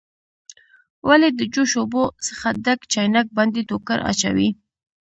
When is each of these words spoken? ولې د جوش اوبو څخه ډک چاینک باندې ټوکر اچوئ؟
ولې 1.07 1.29
د 1.33 1.41
جوش 1.53 1.71
اوبو 1.81 2.03
څخه 2.27 2.47
ډک 2.65 2.79
چاینک 2.91 3.27
باندې 3.37 3.61
ټوکر 3.69 3.99
اچوئ؟ 4.09 4.49